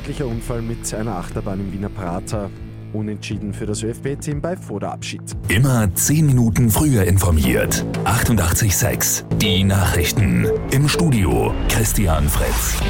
tödlicher 0.00 0.26
Unfall 0.26 0.62
mit 0.62 0.94
einer 0.94 1.16
Achterbahn 1.16 1.60
im 1.60 1.72
Wiener 1.74 1.90
Prater. 1.90 2.48
Unentschieden 2.94 3.52
für 3.52 3.66
das 3.66 3.82
ÖFB-Team 3.82 4.40
bei 4.40 4.56
Vorderabschied. 4.56 5.20
Immer 5.48 5.94
10 5.94 6.24
Minuten 6.24 6.70
früher 6.70 7.04
informiert. 7.04 7.84
88,6. 8.04 9.24
Die 9.36 9.62
Nachrichten. 9.62 10.46
Im 10.70 10.88
Studio 10.88 11.52
Christian 11.68 12.26
Fritz. 12.30 12.80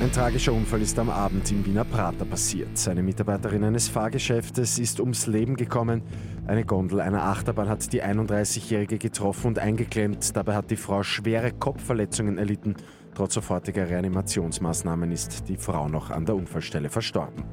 Ein 0.00 0.12
tragischer 0.12 0.52
Unfall 0.52 0.80
ist 0.80 0.96
am 0.98 1.10
Abend 1.10 1.50
im 1.50 1.66
Wiener 1.66 1.84
Prater 1.84 2.24
passiert. 2.24 2.88
Eine 2.88 3.02
Mitarbeiterin 3.02 3.64
eines 3.64 3.88
Fahrgeschäftes 3.88 4.78
ist 4.78 5.00
ums 5.00 5.26
Leben 5.26 5.56
gekommen. 5.56 6.02
Eine 6.46 6.64
Gondel 6.64 7.00
einer 7.00 7.24
Achterbahn 7.24 7.68
hat 7.68 7.92
die 7.92 8.02
31-Jährige 8.02 8.98
getroffen 8.98 9.48
und 9.48 9.58
eingeklemmt. 9.58 10.36
Dabei 10.36 10.54
hat 10.54 10.70
die 10.70 10.76
Frau 10.76 11.02
schwere 11.02 11.50
Kopfverletzungen 11.50 12.38
erlitten. 12.38 12.76
Trotz 13.20 13.34
sofortiger 13.34 13.86
Reanimationsmaßnahmen 13.86 15.12
ist 15.12 15.46
die 15.46 15.58
Frau 15.58 15.90
noch 15.90 16.08
an 16.08 16.24
der 16.24 16.34
Unfallstelle 16.36 16.88
verstorben. 16.88 17.44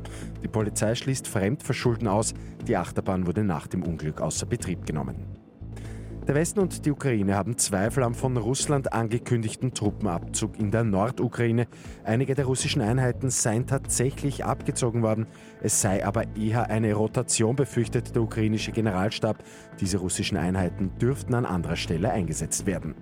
Die 0.41 0.47
Polizei 0.47 0.95
schließt 0.95 1.27
Fremdverschulden 1.27 2.07
aus. 2.07 2.33
Die 2.65 2.77
Achterbahn 2.77 3.27
wurde 3.27 3.43
nach 3.43 3.67
dem 3.67 3.83
Unglück 3.83 4.21
außer 4.21 4.45
Betrieb 4.45 4.85
genommen. 4.85 5.25
Der 6.25 6.35
Westen 6.35 6.61
und 6.61 6.85
die 6.85 6.91
Ukraine 6.91 7.35
haben 7.35 7.57
Zweifel 7.57 8.03
am 8.03 8.15
von 8.15 8.37
Russland 8.37 8.93
angekündigten 8.93 9.73
Truppenabzug 9.73 10.57
in 10.57 10.71
der 10.71 10.85
Nordukraine. 10.85 11.67
Einige 12.05 12.33
der 12.33 12.45
russischen 12.45 12.81
Einheiten 12.81 13.29
seien 13.29 13.67
tatsächlich 13.67 14.45
abgezogen 14.45 15.01
worden. 15.01 15.27
Es 15.61 15.81
sei 15.81 16.05
aber 16.05 16.33
eher 16.37 16.69
eine 16.69 16.93
Rotation, 16.93 17.57
befürchtet 17.57 18.15
der 18.15 18.21
ukrainische 18.21 18.71
Generalstab. 18.71 19.43
Diese 19.81 19.97
russischen 19.97 20.37
Einheiten 20.37 20.97
dürften 20.97 21.33
an 21.33 21.45
anderer 21.45 21.75
Stelle 21.75 22.09
eingesetzt 22.09 22.65
werden. 22.65 22.95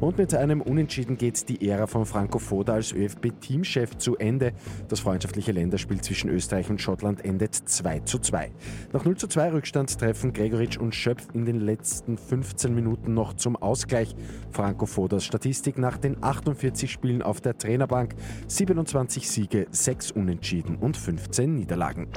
Und 0.00 0.18
mit 0.18 0.34
einem 0.34 0.60
Unentschieden 0.60 1.16
geht 1.16 1.48
die 1.48 1.68
Ära 1.68 1.86
von 1.86 2.04
Franco 2.04 2.38
Foda 2.38 2.74
als 2.74 2.92
ÖFB-Teamchef 2.92 3.96
zu 3.96 4.16
Ende. 4.16 4.52
Das 4.88 5.00
freundschaftliche 5.00 5.52
Länderspiel 5.52 6.00
zwischen 6.00 6.28
Österreich 6.30 6.68
und 6.68 6.80
Schottland 6.80 7.24
endet 7.24 7.54
2 7.54 8.00
zu 8.00 8.18
2. 8.18 8.50
Nach 8.92 9.04
0 9.04 9.16
zu 9.16 9.28
2 9.28 9.52
Rückstand 9.52 9.98
treffen 9.98 10.32
Gregoritsch 10.32 10.76
und 10.76 10.94
Schöpf 10.94 11.28
in 11.32 11.46
den 11.46 11.60
letzten 11.60 12.18
15 12.18 12.74
Minuten 12.74 13.14
noch 13.14 13.34
zum 13.34 13.56
Ausgleich. 13.56 14.14
Franco 14.50 14.86
Fodas 14.86 15.24
Statistik 15.24 15.78
nach 15.78 15.96
den 15.96 16.22
48 16.22 16.90
Spielen 16.90 17.22
auf 17.22 17.40
der 17.40 17.56
Trainerbank 17.56 18.14
27 18.48 19.28
Siege, 19.30 19.66
6 19.70 20.10
Unentschieden 20.12 20.76
und 20.76 20.96
15 20.96 21.54
Niederlagen. 21.54 22.08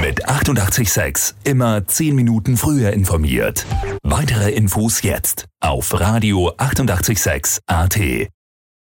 Mit 0.00 0.28
88,6 0.28 1.34
immer 1.44 1.86
10 1.86 2.14
Minuten 2.14 2.56
früher 2.56 2.92
informiert. 2.92 3.66
Weitere 4.02 4.50
Infos 4.50 5.02
jetzt 5.02 5.46
auf 5.60 6.00
Radio 6.00 6.52
886 6.56 7.19
AT. 7.68 8.30